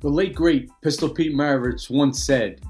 The 0.00 0.08
late 0.08 0.34
great 0.34 0.70
Pistol 0.80 1.10
Pete 1.10 1.34
Maravich 1.34 1.90
once 1.90 2.24
said, 2.24 2.62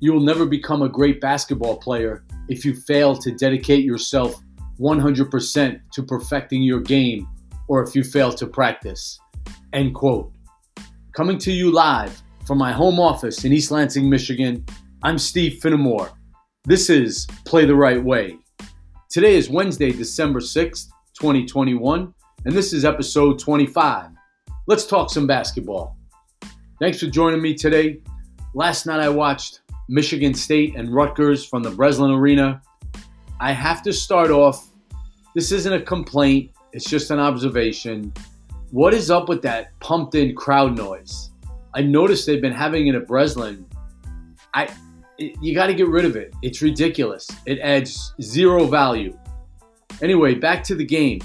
You 0.00 0.12
will 0.12 0.20
never 0.20 0.44
become 0.44 0.82
a 0.82 0.88
great 0.88 1.20
basketball 1.20 1.76
player 1.76 2.24
if 2.48 2.64
you 2.64 2.74
fail 2.74 3.14
to 3.16 3.30
dedicate 3.30 3.84
yourself 3.84 4.42
100% 4.80 5.80
to 5.92 6.02
perfecting 6.02 6.64
your 6.64 6.80
game 6.80 7.28
or 7.68 7.84
if 7.84 7.94
you 7.94 8.02
fail 8.02 8.32
to 8.32 8.48
practice. 8.48 9.20
End 9.72 9.94
quote. 9.94 10.32
Coming 11.12 11.38
to 11.38 11.52
you 11.52 11.70
live 11.70 12.20
from 12.44 12.58
my 12.58 12.72
home 12.72 12.98
office 12.98 13.44
in 13.44 13.52
East 13.52 13.70
Lansing, 13.70 14.10
Michigan, 14.10 14.66
I'm 15.04 15.16
Steve 15.16 15.60
Finnemore. 15.62 16.10
This 16.64 16.90
is 16.90 17.28
Play 17.44 17.66
the 17.66 17.76
Right 17.76 18.02
Way. 18.02 18.36
Today 19.10 19.36
is 19.36 19.48
Wednesday, 19.48 19.92
December 19.92 20.40
6th, 20.40 20.88
2021, 21.20 22.12
and 22.46 22.52
this 22.52 22.72
is 22.72 22.84
episode 22.84 23.38
25. 23.38 24.10
Let's 24.66 24.86
talk 24.86 25.08
some 25.08 25.28
basketball. 25.28 25.96
Thanks 26.84 27.00
for 27.00 27.06
joining 27.06 27.40
me 27.40 27.54
today. 27.54 28.00
Last 28.52 28.84
night 28.84 29.00
I 29.00 29.08
watched 29.08 29.60
Michigan 29.88 30.34
State 30.34 30.76
and 30.76 30.94
Rutgers 30.94 31.42
from 31.42 31.62
the 31.62 31.70
Breslin 31.70 32.10
Arena. 32.10 32.60
I 33.40 33.52
have 33.52 33.80
to 33.84 33.92
start 33.94 34.30
off. 34.30 34.68
This 35.34 35.50
isn't 35.50 35.72
a 35.72 35.80
complaint, 35.80 36.50
it's 36.74 36.84
just 36.84 37.10
an 37.10 37.18
observation. 37.18 38.12
What 38.70 38.92
is 38.92 39.10
up 39.10 39.30
with 39.30 39.40
that 39.40 39.70
pumped 39.80 40.14
in 40.14 40.34
crowd 40.34 40.76
noise? 40.76 41.30
I 41.74 41.80
noticed 41.80 42.26
they've 42.26 42.42
been 42.42 42.52
having 42.52 42.88
it 42.88 42.94
at 42.94 43.06
Breslin. 43.06 43.64
I 44.52 44.68
it, 45.16 45.38
you 45.40 45.54
got 45.54 45.68
to 45.68 45.74
get 45.74 45.88
rid 45.88 46.04
of 46.04 46.16
it. 46.16 46.34
It's 46.42 46.60
ridiculous. 46.60 47.30
It 47.46 47.60
adds 47.60 48.12
zero 48.20 48.66
value. 48.66 49.18
Anyway, 50.02 50.34
back 50.34 50.62
to 50.64 50.74
the 50.74 50.84
game. 50.84 51.20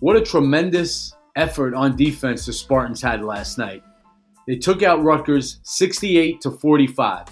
What 0.00 0.16
a 0.16 0.20
tremendous 0.20 1.14
effort 1.34 1.72
on 1.72 1.96
defense 1.96 2.44
the 2.44 2.52
Spartans 2.52 3.00
had 3.00 3.24
last 3.24 3.56
night. 3.56 3.82
They 4.48 4.56
took 4.56 4.82
out 4.82 5.04
Rutgers 5.04 5.60
68 5.64 6.40
to 6.40 6.50
45. 6.50 7.26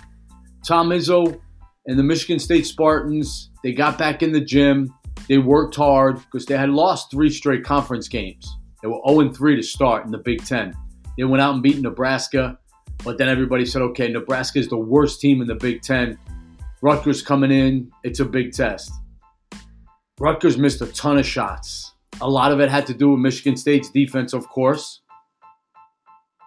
Tom 0.63 0.91
Izzo 0.91 1.41
and 1.87 1.99
the 1.99 2.03
Michigan 2.03 2.39
State 2.39 2.67
Spartans, 2.67 3.49
they 3.65 3.73
got 3.73 3.97
back 3.97 4.23
in 4.23 4.33
the 4.33 4.41
gym. 4.41 4.93
They 5.27 5.39
worked 5.39 5.75
hard 5.77 6.17
because 6.17 6.45
they 6.45 6.59
had 6.59 6.69
lost 6.69 7.11
three 7.11 7.31
straight 7.31 7.65
conference 7.65 8.07
games. 8.07 8.47
They 8.83 8.89
were 8.89 9.01
0 9.09 9.33
3 9.33 9.57
to 9.57 9.63
start 9.63 10.05
in 10.05 10.11
the 10.13 10.19
Big 10.19 10.45
Ten. 10.45 10.77
They 11.17 11.25
went 11.25 11.41
out 11.41 11.55
and 11.55 11.63
beat 11.63 11.81
Nebraska, 11.81 12.59
but 13.03 13.17
then 13.17 13.31
everybody 13.31 13.65
said, 13.65 13.81
okay, 13.81 14.09
Nebraska 14.09 14.59
is 14.59 14.69
the 14.69 14.77
worst 14.77 15.19
team 15.19 15.41
in 15.41 15.47
the 15.47 15.55
Big 15.55 15.81
Ten. 15.81 16.19
Rutgers 16.83 17.23
coming 17.23 17.51
in, 17.51 17.91
it's 18.05 18.21
a 18.21 18.27
big 18.27 18.53
test. 18.53 18.93
Rutgers 20.21 20.59
missed 20.59 20.83
a 20.83 20.87
ton 20.89 21.17
of 21.17 21.25
shots. 21.25 21.95
A 22.21 22.29
lot 22.29 22.53
of 22.53 22.61
it 22.61 22.71
had 22.71 22.87
to 22.89 22.95
do 22.95 23.13
with 23.13 23.21
Michigan 23.21 23.57
State's 23.57 23.91
defense, 23.91 24.35
of 24.35 24.47
course 24.51 25.01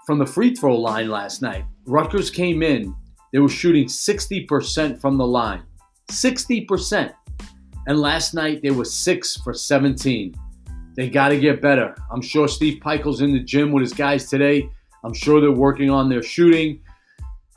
from 0.09 0.17
the 0.17 0.25
free 0.25 0.55
throw 0.55 0.75
line 0.75 1.07
last 1.07 1.43
night. 1.43 1.65
Rutgers 1.85 2.31
came 2.31 2.63
in, 2.63 2.95
they 3.31 3.37
were 3.37 3.47
shooting 3.47 3.85
60% 3.85 4.99
from 4.99 5.19
the 5.19 5.27
line. 5.27 5.61
60%. 6.09 7.13
And 7.85 7.99
last 7.99 8.33
night 8.33 8.63
they 8.63 8.71
were 8.71 8.85
6 8.85 9.37
for 9.43 9.53
17. 9.53 10.33
They 10.95 11.09
got 11.09 11.29
to 11.29 11.39
get 11.39 11.61
better. 11.61 11.93
I'm 12.11 12.23
sure 12.23 12.47
Steve 12.47 12.81
Pikiell's 12.81 13.21
in 13.21 13.33
the 13.33 13.39
gym 13.39 13.71
with 13.71 13.81
his 13.81 13.93
guys 13.93 14.27
today. 14.27 14.67
I'm 15.03 15.13
sure 15.13 15.39
they're 15.39 15.51
working 15.51 15.91
on 15.91 16.09
their 16.09 16.23
shooting. 16.23 16.81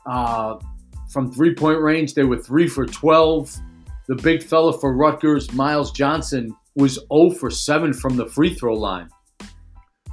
Uh, 0.05 0.59
from 1.09 1.31
three 1.31 1.55
point 1.55 1.81
range, 1.81 2.13
they 2.13 2.23
were 2.23 2.37
3 2.37 2.67
for 2.67 2.85
12. 2.85 3.51
The 4.07 4.15
big 4.17 4.43
fella 4.43 4.77
for 4.77 4.95
Rutgers, 4.95 5.51
Myles 5.53 5.91
Johnson, 5.91 6.55
was 6.75 6.99
0 7.11 7.31
for 7.31 7.49
7 7.49 7.93
from 7.93 8.15
the 8.15 8.27
free 8.27 8.53
throw 8.53 8.75
line. 8.75 9.09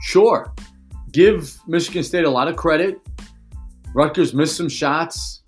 Sure, 0.00 0.54
give 1.12 1.56
Michigan 1.66 2.02
State 2.02 2.24
a 2.24 2.30
lot 2.30 2.48
of 2.48 2.56
credit. 2.56 3.00
Rutgers 3.94 4.34
missed 4.34 4.56
some 4.56 4.68
shots. 4.68 5.42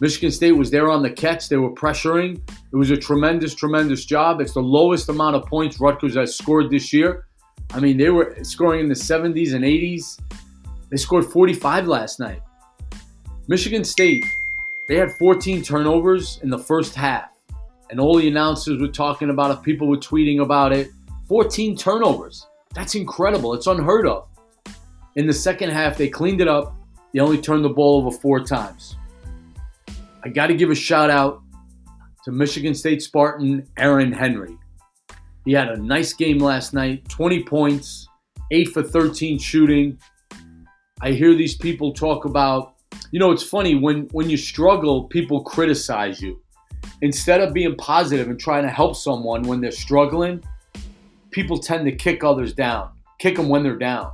Michigan 0.00 0.30
State 0.30 0.52
was 0.52 0.70
there 0.70 0.88
on 0.88 1.02
the 1.02 1.10
catch. 1.10 1.48
They 1.48 1.56
were 1.56 1.72
pressuring. 1.72 2.40
It 2.72 2.76
was 2.76 2.90
a 2.90 2.96
tremendous, 2.96 3.54
tremendous 3.54 4.04
job. 4.04 4.40
It's 4.40 4.54
the 4.54 4.62
lowest 4.62 5.08
amount 5.08 5.34
of 5.34 5.44
points 5.46 5.80
Rutgers 5.80 6.14
has 6.14 6.36
scored 6.36 6.70
this 6.70 6.92
year. 6.92 7.26
I 7.70 7.80
mean, 7.80 7.96
they 7.96 8.10
were 8.10 8.36
scoring 8.42 8.80
in 8.80 8.88
the 8.88 8.94
70s 8.94 9.54
and 9.54 9.64
80s. 9.64 10.20
They 10.90 10.96
scored 10.96 11.24
45 11.24 11.88
last 11.88 12.20
night. 12.20 12.40
Michigan 13.48 13.84
State, 13.84 14.24
they 14.86 14.94
had 14.94 15.10
14 15.12 15.62
turnovers 15.62 16.38
in 16.42 16.50
the 16.50 16.58
first 16.58 16.94
half. 16.94 17.32
And 17.90 17.98
all 17.98 18.16
the 18.18 18.28
announcers 18.28 18.80
were 18.80 18.88
talking 18.88 19.30
about 19.30 19.50
it. 19.50 19.62
People 19.62 19.88
were 19.88 19.96
tweeting 19.96 20.42
about 20.42 20.72
it. 20.72 20.90
14 21.26 21.76
turnovers. 21.76 22.46
That's 22.74 22.94
incredible. 22.94 23.54
It's 23.54 23.66
unheard 23.66 24.06
of. 24.06 24.28
In 25.18 25.26
the 25.26 25.32
second 25.32 25.70
half, 25.70 25.98
they 25.98 26.08
cleaned 26.08 26.40
it 26.40 26.46
up. 26.46 26.76
They 27.12 27.18
only 27.18 27.38
turned 27.38 27.64
the 27.64 27.70
ball 27.70 27.98
over 27.98 28.16
four 28.16 28.38
times. 28.38 28.94
I 30.22 30.28
got 30.28 30.46
to 30.46 30.54
give 30.54 30.70
a 30.70 30.76
shout 30.76 31.10
out 31.10 31.42
to 32.22 32.30
Michigan 32.30 32.72
State 32.72 33.02
Spartan 33.02 33.66
Aaron 33.76 34.12
Henry. 34.12 34.56
He 35.44 35.52
had 35.52 35.70
a 35.70 35.76
nice 35.76 36.12
game 36.12 36.38
last 36.38 36.72
night 36.72 37.08
20 37.08 37.42
points, 37.42 38.06
8 38.52 38.68
for 38.68 38.80
13 38.80 39.40
shooting. 39.40 39.98
I 41.00 41.10
hear 41.10 41.34
these 41.34 41.56
people 41.56 41.92
talk 41.92 42.24
about, 42.24 42.74
you 43.10 43.18
know, 43.18 43.32
it's 43.32 43.42
funny 43.42 43.74
when, 43.74 44.02
when 44.12 44.30
you 44.30 44.36
struggle, 44.36 45.08
people 45.08 45.42
criticize 45.42 46.22
you. 46.22 46.40
Instead 47.02 47.40
of 47.40 47.52
being 47.52 47.74
positive 47.74 48.28
and 48.28 48.38
trying 48.38 48.62
to 48.62 48.70
help 48.70 48.94
someone 48.94 49.42
when 49.42 49.60
they're 49.60 49.72
struggling, 49.72 50.44
people 51.32 51.58
tend 51.58 51.86
to 51.86 51.92
kick 51.92 52.22
others 52.22 52.52
down, 52.52 52.90
kick 53.18 53.34
them 53.34 53.48
when 53.48 53.64
they're 53.64 53.76
down. 53.76 54.12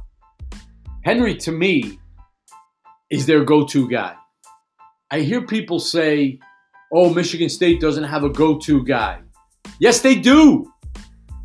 Henry, 1.04 1.34
to 1.36 1.52
me, 1.52 1.98
is 3.10 3.26
their 3.26 3.44
go 3.44 3.66
to 3.66 3.86
guy. 3.86 4.14
I 5.10 5.20
hear 5.20 5.46
people 5.46 5.78
say, 5.78 6.38
oh, 6.94 7.12
Michigan 7.12 7.50
State 7.50 7.78
doesn't 7.78 8.04
have 8.04 8.24
a 8.24 8.30
go 8.30 8.58
to 8.60 8.82
guy. 8.82 9.20
Yes, 9.78 10.00
they 10.00 10.14
do. 10.14 10.72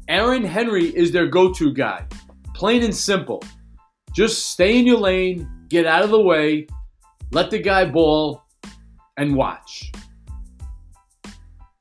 Aaron 0.08 0.46
Henry 0.46 0.86
is 0.86 1.12
their 1.12 1.28
go 1.28 1.52
to 1.54 1.74
guy. 1.74 2.06
Plain 2.56 2.84
and 2.84 2.96
simple. 2.96 3.44
Just 4.16 4.46
stay 4.52 4.80
in 4.80 4.88
your 4.88 4.98
lane, 4.98 5.48
get 5.68 5.86
out 5.86 6.04
of 6.04 6.10
the 6.10 6.22
way, 6.22 6.66
let 7.32 7.52
the 7.52 7.60
guy 7.60 7.84
ball, 7.84 8.42
and 9.18 9.36
watch. 9.36 9.92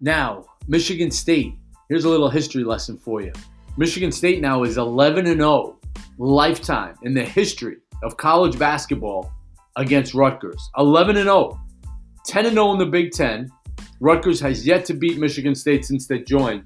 Now, 0.00 0.46
Michigan 0.66 1.12
State. 1.12 1.54
Here's 1.88 2.04
a 2.04 2.08
little 2.08 2.28
history 2.28 2.64
lesson 2.64 2.98
for 2.98 3.22
you. 3.22 3.32
Michigan 3.76 4.10
State 4.10 4.40
now 4.40 4.64
is 4.64 4.78
11 4.78 5.28
and 5.28 5.40
0 5.40 5.77
lifetime 6.18 6.94
in 7.02 7.14
the 7.14 7.24
history 7.24 7.76
of 8.02 8.16
college 8.16 8.58
basketball 8.58 9.32
against 9.76 10.14
Rutgers. 10.14 10.70
11 10.76 11.16
and 11.16 11.26
0. 11.26 11.58
10 12.26 12.46
and 12.46 12.54
0 12.54 12.72
in 12.72 12.78
the 12.78 12.86
Big 12.86 13.12
10. 13.12 13.48
Rutgers 14.00 14.40
has 14.40 14.66
yet 14.66 14.84
to 14.86 14.94
beat 14.94 15.18
Michigan 15.18 15.54
State 15.54 15.84
since 15.84 16.06
they 16.06 16.20
joined. 16.20 16.64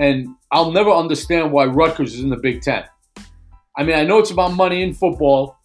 And 0.00 0.28
I'll 0.50 0.72
never 0.72 0.90
understand 0.90 1.52
why 1.52 1.66
Rutgers 1.66 2.14
is 2.14 2.20
in 2.20 2.30
the 2.30 2.36
Big 2.36 2.62
10. 2.62 2.84
I 3.76 3.82
mean, 3.82 3.96
I 3.96 4.04
know 4.04 4.18
it's 4.18 4.30
about 4.30 4.54
money 4.54 4.82
in 4.82 4.94
football. 4.94 5.56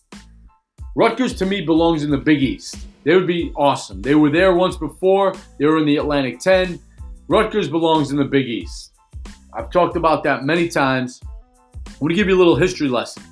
Rutgers 0.96 1.34
to 1.36 1.46
me 1.46 1.62
belongs 1.62 2.04
in 2.04 2.12
the 2.12 2.18
Big 2.18 2.42
East. 2.42 2.76
They 3.04 3.16
would 3.16 3.28
be 3.28 3.52
awesome. 3.56 4.02
They 4.02 4.16
were 4.16 4.30
there 4.30 4.54
once 4.54 4.76
before. 4.76 5.34
They 5.58 5.66
were 5.66 5.78
in 5.78 5.86
the 5.86 5.98
Atlantic 5.98 6.40
10. 6.40 6.80
Rutgers 7.28 7.70
belongs 7.70 8.12
in 8.12 8.18
the 8.18 8.26
Big 8.26 8.48
East. 8.48 8.94
I've 9.54 9.72
talked 9.72 9.96
about 9.96 10.24
that 10.24 10.44
many 10.44 10.68
times. 10.68 11.22
I'm 12.00 12.08
going 12.08 12.12
to 12.12 12.16
give 12.16 12.30
you 12.30 12.38
a 12.38 12.40
little 12.40 12.56
history 12.56 12.88
lesson. 12.88 13.24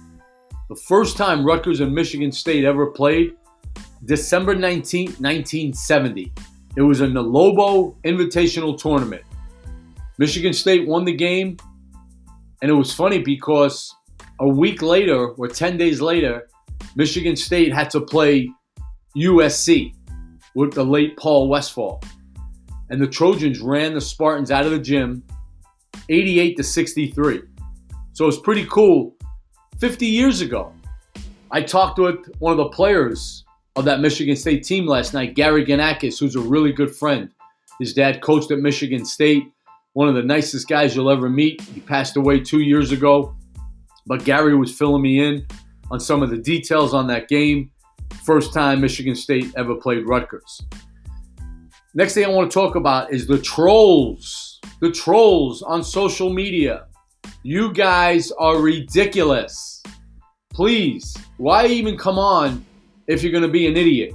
The 0.67 0.75
first 0.75 1.15
time 1.15 1.45
Rutgers 1.45 1.79
and 1.79 1.95
Michigan 1.95 2.33
State 2.33 2.65
ever 2.65 2.87
played, 2.87 3.37
December 4.03 4.55
19, 4.55 5.05
1970. 5.05 6.33
It 6.75 6.81
was 6.81 6.99
in 6.99 7.13
the 7.13 7.23
Lobo 7.23 7.95
Invitational 8.03 8.77
Tournament. 8.77 9.23
Michigan 10.17 10.51
State 10.51 10.85
won 10.85 11.05
the 11.05 11.13
game, 11.13 11.55
and 12.61 12.69
it 12.69 12.73
was 12.73 12.93
funny 12.93 13.19
because 13.19 13.95
a 14.41 14.47
week 14.49 14.81
later, 14.81 15.29
or 15.29 15.47
10 15.47 15.77
days 15.77 16.01
later, 16.01 16.49
Michigan 16.97 17.37
State 17.37 17.73
had 17.73 17.89
to 17.91 18.01
play 18.01 18.51
USC 19.15 19.93
with 20.55 20.73
the 20.73 20.83
late 20.83 21.15
Paul 21.15 21.47
Westphal. 21.47 22.03
And 22.89 23.01
the 23.01 23.07
Trojans 23.07 23.61
ran 23.61 23.93
the 23.93 24.01
Spartans 24.01 24.51
out 24.51 24.65
of 24.65 24.71
the 24.71 24.79
gym 24.79 25.23
88 26.09 26.57
to 26.57 26.63
63. 26.63 27.43
So 28.17 28.27
it's 28.27 28.39
pretty 28.39 28.65
cool. 28.65 29.15
50 29.77 30.07
years 30.07 30.41
ago, 30.41 30.73
I 31.51 31.61
talked 31.61 31.99
with 31.99 32.17
one 32.39 32.49
of 32.51 32.57
the 32.57 32.69
players 32.69 33.45
of 33.75 33.85
that 33.85 33.99
Michigan 33.99 34.35
State 34.35 34.63
team 34.63 34.87
last 34.87 35.13
night, 35.13 35.35
Gary 35.35 35.63
Ganakes, 35.63 36.19
who's 36.19 36.35
a 36.35 36.39
really 36.39 36.71
good 36.71 36.95
friend. 36.95 37.29
His 37.79 37.93
dad 37.93 38.23
coached 38.23 38.49
at 38.49 38.57
Michigan 38.57 39.05
State, 39.05 39.43
one 39.93 40.09
of 40.09 40.15
the 40.15 40.23
nicest 40.23 40.67
guys 40.67 40.95
you'll 40.95 41.11
ever 41.11 41.29
meet. 41.29 41.61
He 41.61 41.79
passed 41.79 42.17
away 42.17 42.39
two 42.39 42.61
years 42.61 42.91
ago, 42.91 43.35
but 44.07 44.25
Gary 44.25 44.55
was 44.55 44.75
filling 44.75 45.03
me 45.03 45.23
in 45.23 45.45
on 45.91 45.99
some 45.99 46.23
of 46.23 46.31
the 46.31 46.39
details 46.39 46.95
on 46.95 47.05
that 47.05 47.27
game. 47.27 47.69
First 48.25 48.51
time 48.51 48.81
Michigan 48.81 49.13
State 49.13 49.53
ever 49.55 49.75
played 49.75 50.07
Rutgers. 50.07 50.63
Next 51.93 52.15
thing 52.15 52.25
I 52.25 52.29
want 52.29 52.49
to 52.49 52.55
talk 52.55 52.73
about 52.73 53.13
is 53.13 53.27
the 53.27 53.37
trolls. 53.37 54.59
The 54.81 54.91
trolls 54.91 55.61
on 55.61 55.83
social 55.83 56.33
media. 56.33 56.87
You 57.43 57.71
guys 57.73 58.31
are 58.31 58.59
ridiculous. 58.59 59.81
Please, 60.51 61.15
why 61.37 61.67
even 61.67 61.97
come 61.97 62.17
on 62.17 62.65
if 63.07 63.23
you're 63.23 63.31
going 63.31 63.43
to 63.43 63.47
be 63.47 63.67
an 63.67 63.77
idiot. 63.77 64.13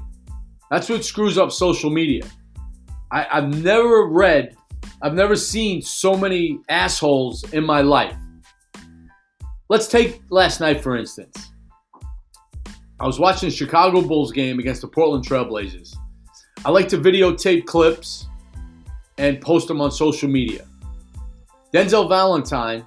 That's 0.70 0.88
what 0.88 1.04
screws 1.04 1.38
up 1.38 1.50
social 1.50 1.90
media. 1.90 2.22
I, 3.10 3.26
I've 3.30 3.62
never 3.62 4.06
read, 4.06 4.56
I've 5.02 5.14
never 5.14 5.36
seen 5.36 5.82
so 5.82 6.16
many 6.16 6.60
assholes 6.68 7.44
in 7.52 7.64
my 7.64 7.80
life. 7.80 8.16
Let's 9.68 9.88
take 9.88 10.22
last 10.30 10.60
night, 10.60 10.82
for 10.82 10.96
instance. 10.96 11.52
I 13.00 13.06
was 13.06 13.18
watching 13.18 13.48
the 13.48 13.54
Chicago 13.54 14.02
Bulls 14.02 14.30
game 14.30 14.58
against 14.58 14.82
the 14.82 14.88
Portland 14.88 15.26
Trailblazers. 15.26 15.94
I 16.64 16.70
like 16.70 16.88
to 16.88 16.98
videotape 16.98 17.66
clips 17.66 18.26
and 19.18 19.40
post 19.40 19.68
them 19.68 19.80
on 19.80 19.90
social 19.90 20.28
media. 20.28 20.64
Denzel 21.74 22.08
Valentine, 22.08 22.86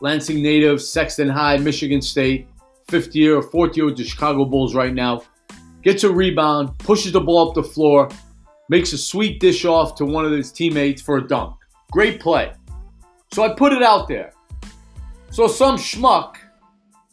Lansing 0.00 0.42
native, 0.42 0.80
Sexton 0.80 1.28
High, 1.28 1.56
Michigan 1.58 2.00
State, 2.00 2.48
fifth 2.88 3.14
year 3.14 3.36
or 3.36 3.42
fourth 3.42 3.76
year 3.76 3.86
with 3.86 3.96
the 3.96 4.04
Chicago 4.04 4.44
Bulls 4.44 4.74
right 4.74 4.94
now, 4.94 5.22
gets 5.82 6.04
a 6.04 6.10
rebound, 6.10 6.78
pushes 6.78 7.12
the 7.12 7.20
ball 7.20 7.48
up 7.48 7.54
the 7.54 7.62
floor, 7.62 8.08
makes 8.68 8.92
a 8.92 8.98
sweet 8.98 9.40
dish 9.40 9.64
off 9.64 9.94
to 9.96 10.04
one 10.04 10.24
of 10.24 10.32
his 10.32 10.52
teammates 10.52 11.02
for 11.02 11.18
a 11.18 11.26
dunk. 11.26 11.54
Great 11.90 12.20
play. 12.20 12.52
So 13.32 13.42
I 13.42 13.54
put 13.54 13.72
it 13.72 13.82
out 13.82 14.08
there. 14.08 14.32
So 15.30 15.46
some 15.46 15.76
schmuck 15.76 16.36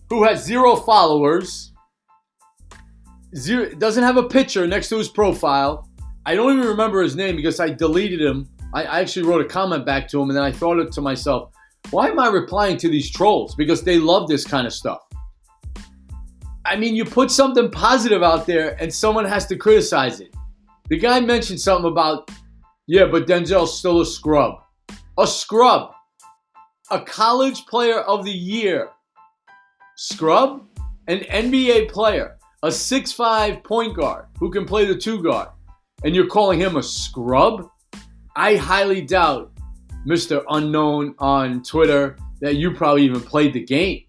who 0.09 0.23
has 0.23 0.43
zero 0.43 0.75
followers, 0.75 1.73
zero, 3.35 3.69
doesn't 3.75 4.03
have 4.03 4.17
a 4.17 4.23
picture 4.23 4.65
next 4.65 4.89
to 4.89 4.97
his 4.97 5.09
profile. 5.09 5.87
I 6.25 6.35
don't 6.35 6.57
even 6.57 6.67
remember 6.67 7.01
his 7.01 7.15
name 7.15 7.35
because 7.35 7.59
I 7.59 7.69
deleted 7.69 8.21
him 8.21 8.49
I, 8.73 8.83
I 8.83 8.99
actually 8.99 9.27
wrote 9.27 9.41
a 9.41 9.47
comment 9.47 9.85
back 9.85 10.07
to 10.09 10.21
him, 10.21 10.29
and 10.29 10.37
then 10.37 10.43
I 10.43 10.51
thought 10.51 10.79
it 10.79 10.91
to 10.93 11.01
myself, 11.01 11.51
why 11.91 12.09
am 12.09 12.19
I 12.19 12.27
replying 12.27 12.77
to 12.77 12.89
these 12.89 13.09
trolls? 13.11 13.55
Because 13.55 13.83
they 13.83 13.97
love 13.97 14.27
this 14.27 14.45
kind 14.45 14.67
of 14.67 14.73
stuff. 14.73 14.99
I 16.65 16.75
mean, 16.75 16.95
you 16.95 17.05
put 17.05 17.31
something 17.31 17.71
positive 17.71 18.23
out 18.23 18.45
there, 18.45 18.75
and 18.81 18.93
someone 18.93 19.23
has 19.25 19.45
to 19.47 19.55
criticize 19.55 20.19
it. 20.19 20.35
The 20.89 20.97
guy 20.97 21.21
mentioned 21.21 21.61
something 21.61 21.89
about, 21.89 22.29
yeah, 22.87 23.05
but 23.05 23.25
Denzel's 23.25 23.77
still 23.77 24.01
a 24.01 24.05
scrub. 24.05 24.55
A 25.17 25.25
scrub. 25.25 25.91
A 26.91 26.99
college 27.01 27.65
player 27.67 27.99
of 28.01 28.25
the 28.25 28.31
year. 28.31 28.89
Scrub? 29.95 30.67
An 31.07 31.19
NBA 31.19 31.89
player. 31.89 32.37
A 32.63 32.71
six-five 32.71 33.63
point 33.63 33.95
guard 33.95 34.25
who 34.39 34.51
can 34.51 34.65
play 34.65 34.85
the 34.85 34.95
two 34.95 35.23
guard. 35.23 35.49
And 36.03 36.13
you're 36.13 36.27
calling 36.27 36.59
him 36.59 36.75
a 36.75 36.83
scrub? 36.83 37.69
I 38.35 38.55
highly 38.55 39.01
doubt, 39.01 39.51
Mr. 40.05 40.43
Unknown 40.49 41.15
on 41.19 41.63
Twitter, 41.63 42.17
that 42.41 42.55
you 42.55 42.71
probably 42.71 43.03
even 43.03 43.21
played 43.21 43.53
the 43.53 43.63
game. 43.63 44.03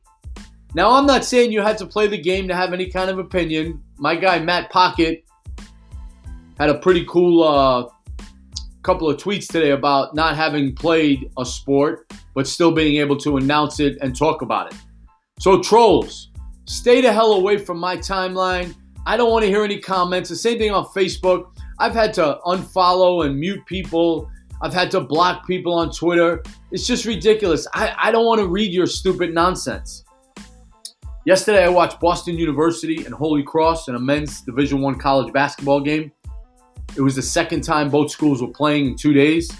Now, 0.75 0.93
I'm 0.93 1.06
not 1.06 1.25
saying 1.25 1.50
you 1.50 1.62
had 1.62 1.79
to 1.79 1.87
play 1.87 2.08
the 2.08 2.19
game 2.19 2.46
to 2.49 2.55
have 2.55 2.73
any 2.73 2.90
kind 2.90 3.11
of 3.11 3.19
opinion. 3.19 3.82
My 3.96 4.14
guy, 4.14 4.38
Matt 4.38 4.70
Pocket, 4.70 5.25
had 6.58 6.69
a 6.70 6.79
pretty 6.79 7.05
cool 7.06 7.43
uh, 7.43 7.88
couple 8.82 9.08
of 9.08 9.17
tweets 9.17 9.46
today 9.46 9.70
about 9.70 10.14
not 10.14 10.37
having 10.37 10.75
played 10.75 11.31
a 11.38 11.44
sport, 11.44 12.12
but 12.35 12.46
still 12.46 12.70
being 12.70 12.96
able 12.96 13.17
to 13.17 13.37
announce 13.38 13.81
it 13.81 13.99
and 14.02 14.14
talk 14.14 14.43
about 14.43 14.73
it. 14.73 14.79
So, 15.40 15.62
trolls, 15.62 16.31
stay 16.67 17.00
the 17.00 17.12
hell 17.12 17.32
away 17.32 17.56
from 17.58 17.79
my 17.79 17.96
timeline. 17.96 18.75
I 19.06 19.17
don't 19.17 19.31
want 19.31 19.44
to 19.44 19.49
hear 19.49 19.64
any 19.64 19.79
comments. 19.79 20.29
The 20.29 20.37
same 20.37 20.58
thing 20.58 20.70
on 20.70 20.85
Facebook. 20.87 21.50
I've 21.79 21.94
had 21.94 22.12
to 22.14 22.40
unfollow 22.44 23.25
and 23.25 23.38
mute 23.38 23.64
people. 23.67 24.31
I've 24.60 24.75
had 24.75 24.90
to 24.93 25.00
block 25.00 25.46
people 25.46 25.75
on 25.75 25.90
Twitter. 25.90 26.43
It's 26.70 26.87
just 26.87 27.05
ridiculous. 27.05 27.66
I, 27.75 27.94
I 27.96 28.10
don't 28.10 28.26
want 28.26 28.40
to 28.40 28.46
read 28.46 28.72
your 28.72 28.87
stupid 28.87 29.32
nonsense. 29.32 30.05
Yesterday, 31.25 31.64
I 31.64 31.69
watched 31.69 32.00
Boston 32.00 32.37
University 32.37 33.05
and 33.05 33.14
Holy 33.14 33.43
Cross 33.43 33.88
in 33.88 33.94
a 33.94 33.99
men's 33.99 34.40
Division 34.43 34.81
One 34.81 34.99
college 34.99 35.32
basketball 35.32 35.81
game. 35.81 36.10
It 36.96 37.02
was 37.02 37.14
the 37.14 37.22
second 37.22 37.62
time 37.62 37.90
both 37.90 38.10
schools 38.10 38.40
were 38.40 38.49
playing 38.49 38.87
in 38.87 38.96
two 38.96 39.12
days. 39.12 39.50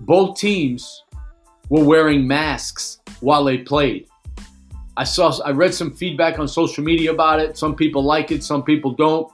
Both 0.00 0.38
teams 0.38 1.04
were 1.68 1.84
wearing 1.84 2.26
masks 2.26 3.00
while 3.20 3.44
they 3.44 3.58
played. 3.58 4.06
I 4.96 5.04
saw 5.04 5.36
I 5.44 5.50
read 5.50 5.74
some 5.74 5.92
feedback 5.92 6.38
on 6.38 6.46
social 6.46 6.84
media 6.84 7.12
about 7.12 7.40
it. 7.40 7.58
Some 7.58 7.74
people 7.74 8.04
like 8.04 8.30
it, 8.30 8.44
some 8.44 8.62
people 8.62 8.92
don't 8.92 9.30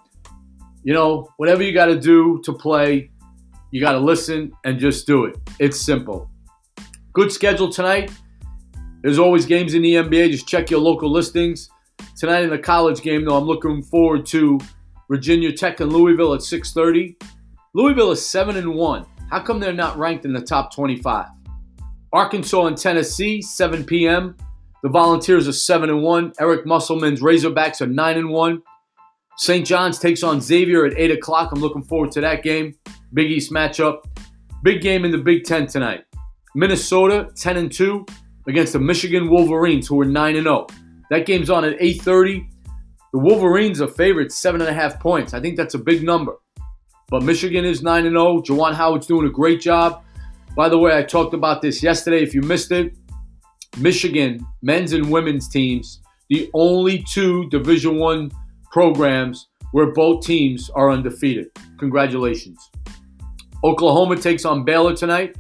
you 0.83 0.95
know, 0.95 1.29
whatever 1.37 1.63
you 1.63 1.73
got 1.73 1.87
to 1.87 1.99
do 1.99 2.41
to 2.45 2.53
play, 2.53 3.11
you 3.71 3.81
got 3.81 3.93
to 3.93 3.99
listen 3.99 4.53
and 4.65 4.79
just 4.79 5.07
do 5.07 5.25
it. 5.25 5.37
It's 5.59 5.81
simple. 5.81 6.31
Good 7.13 7.33
schedule 7.33 7.71
tonight. 7.71 8.13
There's 9.03 9.19
always 9.19 9.47
games 9.47 9.75
in 9.75 9.83
the 9.83 9.95
NBA. 9.95 10.31
Just 10.31 10.47
check 10.47 10.71
your 10.71 10.81
local 10.81 11.11
listings. 11.11 11.71
Tonight 12.19 12.45
in 12.45 12.51
the 12.51 12.59
college 12.59 13.03
game, 13.03 13.25
though, 13.25 13.37
I'm 13.37 13.45
looking 13.45 13.83
forward 13.83 14.27
to 14.27 14.59
Virginia 15.09 15.53
Tech 15.53 15.81
and 15.81 15.93
Louisville 15.93 16.35
at 16.35 16.41
6:30. 16.41 17.17
Louisville 17.75 18.11
is 18.11 18.25
seven 18.25 18.57
and 18.57 18.75
one. 18.75 19.07
How 19.31 19.41
come 19.41 19.61
they're 19.61 19.73
not 19.73 19.97
ranked 19.97 20.25
in 20.25 20.33
the 20.33 20.41
top 20.41 20.75
25? 20.75 21.27
Arkansas 22.13 22.67
and 22.67 22.77
Tennessee, 22.77 23.41
7 23.41 23.85
p.m. 23.85 24.37
The 24.83 24.89
Volunteers 24.89 25.47
are 25.47 25.53
seven 25.53 25.91
and 25.91 26.03
one. 26.03 26.33
Eric 26.41 26.67
Musselman's 26.67 27.21
Razorbacks 27.21 27.81
are 27.81 27.87
nine 27.87 28.19
and 28.19 28.31
one. 28.31 28.63
St. 29.37 29.67
John's 29.67 29.99
takes 29.99 30.23
on 30.23 30.41
Xavier 30.41 30.85
at 30.85 30.99
8 30.99 31.13
o'clock. 31.13 31.53
I'm 31.53 31.61
looking 31.61 31.83
forward 31.83 32.11
to 32.13 32.21
that 32.21 32.43
game. 32.43 32.75
Big 33.15 33.31
East 33.31 33.53
matchup. 33.53 34.05
Big 34.63 34.83
game 34.83 35.05
in 35.05 35.11
the 35.11 35.19
Big 35.19 35.45
Ten 35.45 35.67
tonight. 35.67 36.05
Minnesota 36.55 37.31
10 37.37 37.57
and 37.57 37.73
2 37.73 38.05
against 38.49 38.73
the 38.73 38.79
Michigan 38.79 39.31
Wolverines, 39.31 39.87
who 39.87 40.01
are 40.01 40.05
9 40.05 40.37
and 40.37 40.45
0. 40.45 40.67
That 41.11 41.27
game's 41.27 41.51
on 41.51 41.65
at 41.65 41.81
8:30. 41.81 42.47
The 43.13 43.19
Wolverines 43.19 43.81
are 43.81 43.89
favored 43.89 44.31
seven 44.31 44.61
and 44.61 44.71
a 44.71 44.73
half 44.73 45.01
points. 45.01 45.35
I 45.35 45.41
think 45.41 45.57
that's 45.57 45.75
a 45.75 45.79
big 45.79 46.03
number. 46.05 46.35
But 47.09 47.25
Michigan 47.25 47.65
is 47.65 47.83
9 47.83 48.07
and 48.07 48.15
0. 48.15 48.43
Juwan 48.43 48.75
Howard's 48.75 49.07
doing 49.07 49.27
a 49.27 49.31
great 49.31 49.61
job. 49.61 50.05
By 50.57 50.69
the 50.69 50.79
way, 50.79 50.97
I 50.97 51.03
talked 51.03 51.35
about 51.35 51.63
this 51.63 51.83
yesterday. 51.83 52.23
If 52.23 52.35
you 52.35 52.43
missed 52.43 52.71
it, 52.71 52.95
Michigan 53.79 54.47
men's 54.63 54.93
and 54.93 55.11
women's 55.11 55.49
teams, 55.49 56.01
the 56.29 56.51
only 56.55 57.05
two 57.09 57.49
Division 57.49 57.99
One 57.99 58.31
programs 58.71 59.49
where 59.73 59.93
both 59.93 60.25
teams 60.25 60.71
are 60.71 60.91
undefeated. 60.91 61.49
Congratulations. 61.79 62.71
Oklahoma 63.63 64.17
takes 64.17 64.45
on 64.45 64.65
Baylor 64.65 64.95
tonight. 64.95 65.37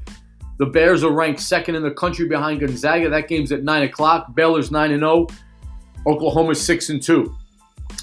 The 0.58 0.66
Bears 0.66 1.02
are 1.04 1.12
ranked 1.12 1.40
second 1.40 1.74
in 1.74 1.82
the 1.82 1.90
country 1.90 2.28
behind 2.28 2.60
Gonzaga. 2.60 3.08
That 3.08 3.28
game's 3.28 3.50
at 3.50 3.64
9 3.64 3.82
o'clock. 3.84 4.34
Baylor's 4.34 4.70
9 4.70 4.90
and 4.90 5.00
0. 5.00 5.26
Oklahoma's 6.06 6.60
6 6.60 6.90
and 6.90 7.02
2. 7.02 7.34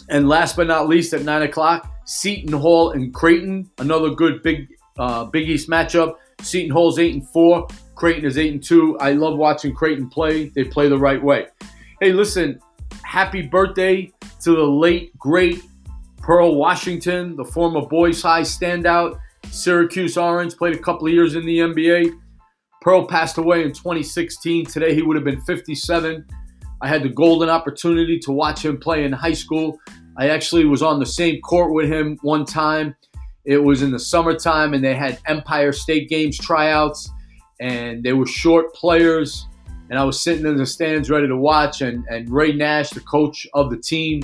And 0.10 0.28
last 0.28 0.56
but 0.56 0.68
not 0.68 0.88
least, 0.88 1.14
at 1.14 1.22
9 1.22 1.44
o'clock, 1.44 1.92
Seton 2.06 2.54
Hall 2.54 2.92
and 2.92 3.14
Creighton. 3.14 3.70
Another 3.78 4.10
good 4.10 4.42
big 4.42 4.68
uh, 4.98 5.26
Big 5.26 5.48
East 5.50 5.70
matchup. 5.70 6.16
Seton 6.42 6.72
Hall's 6.72 6.98
8 6.98 7.14
and 7.14 7.30
4. 7.30 7.68
Creighton 7.94 8.26
is 8.26 8.38
8 8.38 8.54
and 8.54 8.64
2. 8.64 8.98
I 9.00 9.12
love 9.12 9.38
watching 9.38 9.74
Creighton 9.74 10.10
play. 10.10 10.50
They 10.50 10.64
play 10.64 10.90
the 10.90 10.98
right 10.98 11.22
way. 11.22 11.48
Hey, 12.02 12.12
listen, 12.12 12.60
happy 13.04 13.44
birthday 13.44 14.12
to 14.42 14.56
the 14.56 14.64
late, 14.64 15.18
great 15.18 15.64
Pearl 16.28 16.56
Washington, 16.56 17.36
the 17.38 17.46
former 17.46 17.82
boys 17.88 18.22
high 18.22 18.42
standout, 18.42 19.18
Syracuse 19.50 20.18
Orange, 20.18 20.58
played 20.58 20.76
a 20.76 20.80
couple 20.80 21.08
of 21.08 21.14
years 21.14 21.36
in 21.36 21.46
the 21.46 21.60
NBA. 21.60 22.12
Pearl 22.82 23.08
passed 23.08 23.38
away 23.38 23.64
in 23.64 23.70
2016. 23.72 24.66
Today 24.66 24.94
he 24.94 25.02
would 25.02 25.16
have 25.16 25.24
been 25.24 25.42
57. 25.42 26.26
I 26.82 26.88
had 26.88 27.04
the 27.04 27.10
golden 27.10 27.50
opportunity 27.50 28.20
to 28.20 28.32
watch 28.32 28.66
him 28.66 28.78
play 28.78 29.06
in 29.06 29.14
high 29.14 29.34
school. 29.34 29.80
I 30.18 30.30
actually 30.30 30.66
was 30.66 30.82
on 30.82 31.00
the 31.00 31.06
same 31.06 31.40
court 31.42 31.74
with 31.74 31.90
him 31.90 32.18
one 32.22 32.46
time. 32.46 32.96
It 33.46 33.64
was 33.64 33.82
in 33.82 33.92
the 33.92 34.00
summertime, 34.00 34.74
and 34.74 34.84
they 34.84 34.96
had 34.96 35.20
Empire 35.28 35.72
State 35.72 36.10
Games 36.10 36.38
tryouts, 36.38 37.10
and 37.62 38.04
they 38.04 38.14
were 38.14 38.26
short 38.26 38.74
players 38.74 39.48
and 39.90 39.98
I 39.98 40.04
was 40.04 40.20
sitting 40.20 40.46
in 40.46 40.58
the 40.58 40.66
stands 40.66 41.10
ready 41.10 41.28
to 41.28 41.38
watch. 41.38 41.82
And, 41.82 42.06
and 42.10 42.30
Ray 42.30 42.54
Nash, 42.54 42.90
the 42.90 43.00
coach 43.02 43.48
of 43.54 43.70
the 43.70 43.78
team, 43.78 44.22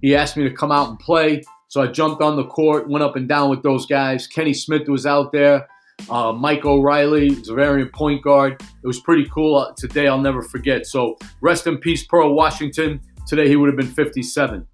he 0.00 0.16
asked 0.16 0.36
me 0.36 0.44
to 0.44 0.54
come 0.54 0.72
out 0.72 0.88
and 0.88 0.98
play. 0.98 1.42
So 1.68 1.80
I 1.80 1.86
jumped 1.86 2.22
on 2.22 2.36
the 2.36 2.44
court, 2.44 2.88
went 2.88 3.02
up 3.02 3.16
and 3.16 3.28
down 3.28 3.50
with 3.50 3.62
those 3.62 3.86
guys. 3.86 4.26
Kenny 4.26 4.52
Smith 4.52 4.88
was 4.88 5.06
out 5.06 5.32
there. 5.32 5.66
Uh, 6.10 6.32
Mike 6.32 6.64
O'Reilly 6.64 7.30
very 7.46 7.86
point 7.86 8.22
guard. 8.22 8.60
It 8.60 8.86
was 8.86 9.00
pretty 9.00 9.28
cool. 9.32 9.56
Uh, 9.56 9.72
today 9.76 10.08
I'll 10.08 10.20
never 10.20 10.42
forget. 10.42 10.86
So 10.86 11.16
rest 11.40 11.66
in 11.66 11.78
peace, 11.78 12.04
Pearl 12.06 12.34
Washington. 12.34 13.00
Today 13.26 13.48
he 13.48 13.56
would 13.56 13.68
have 13.68 13.76
been 13.76 13.86
57. 13.86 14.66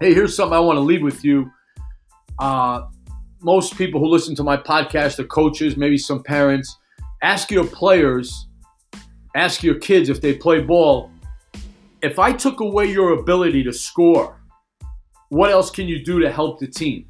Hey, 0.00 0.14
here's 0.14 0.36
something 0.36 0.56
I 0.56 0.60
want 0.60 0.76
to 0.76 0.80
leave 0.80 1.02
with 1.02 1.24
you. 1.24 1.50
Uh, 2.38 2.82
most 3.42 3.76
people 3.76 4.00
who 4.00 4.06
listen 4.06 4.34
to 4.36 4.42
my 4.42 4.56
podcast 4.56 5.18
are 5.18 5.24
coaches, 5.24 5.76
maybe 5.76 5.98
some 5.98 6.22
parents. 6.22 6.78
Ask 7.22 7.50
your 7.50 7.66
players 7.66 8.46
ask 9.34 9.62
your 9.62 9.76
kids 9.76 10.08
if 10.08 10.20
they 10.20 10.34
play 10.34 10.60
ball, 10.60 11.10
if 12.02 12.18
I 12.18 12.32
took 12.32 12.60
away 12.60 12.86
your 12.86 13.12
ability 13.12 13.62
to 13.64 13.72
score, 13.72 14.40
what 15.28 15.50
else 15.50 15.70
can 15.70 15.86
you 15.86 16.04
do 16.04 16.18
to 16.20 16.30
help 16.30 16.58
the 16.58 16.66
team? 16.66 17.06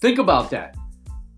Think 0.00 0.18
about 0.18 0.50
that. 0.50 0.76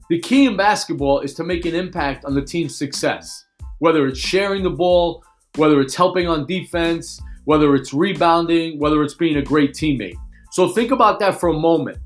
The 0.08 0.20
key 0.20 0.46
in 0.46 0.56
basketball 0.56 1.20
is 1.20 1.34
to 1.34 1.44
make 1.44 1.66
an 1.66 1.74
impact 1.74 2.24
on 2.24 2.34
the 2.34 2.42
team's 2.42 2.76
success, 2.76 3.44
whether 3.78 4.06
it's 4.06 4.18
sharing 4.18 4.62
the 4.62 4.70
ball, 4.70 5.22
whether 5.56 5.80
it's 5.80 5.94
helping 5.94 6.28
on 6.28 6.46
defense, 6.46 7.20
whether 7.44 7.74
it's 7.74 7.92
rebounding, 7.92 8.78
whether 8.78 9.02
it's 9.02 9.14
being 9.14 9.36
a 9.36 9.42
great 9.42 9.72
teammate. 9.72 10.16
So 10.52 10.68
think 10.68 10.90
about 10.90 11.18
that 11.20 11.38
for 11.38 11.48
a 11.48 11.58
moment. 11.58 11.98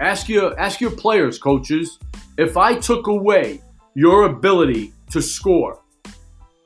Ask 0.00 0.28
your 0.28 0.58
ask 0.58 0.80
your 0.80 0.90
players, 0.90 1.38
coaches, 1.38 1.98
if 2.38 2.56
I 2.56 2.74
took 2.74 3.06
away 3.06 3.60
your 3.94 4.24
ability 4.24 4.92
to 5.10 5.20
score, 5.20 5.81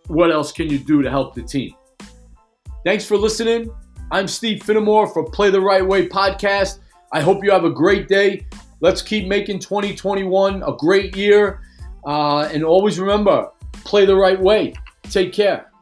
what 0.09 0.31
else 0.31 0.53
can 0.53 0.69
you 0.69 0.79
do 0.79 1.03
to 1.03 1.11
help 1.11 1.35
the 1.35 1.43
team? 1.43 1.75
Thanks 2.85 3.05
for 3.05 3.17
listening. 3.17 3.71
I'm 4.11 4.29
Steve 4.29 4.63
Finnemore 4.63 5.13
for 5.13 5.25
Play 5.25 5.51
the 5.51 5.61
Right 5.61 5.85
Way 5.85 6.09
podcast. 6.09 6.79
I 7.13 7.21
hope 7.21 7.43
you 7.43 7.51
have 7.51 7.65
a 7.65 7.71
great 7.71 8.09
day. 8.09 8.47
Let's 8.81 9.03
keep 9.03 9.27
making 9.27 9.59
2021 9.59 10.63
a 10.63 10.73
great 10.77 11.17
year. 11.17 11.61
Uh, 12.07 12.43
and 12.43 12.65
always 12.65 13.01
remember, 13.01 13.49
play 13.85 14.07
the 14.07 14.15
right 14.15 14.41
way. 14.41 14.75
Take 15.05 15.33
care. 15.33 15.73